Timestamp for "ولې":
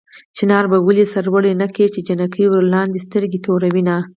0.87-1.05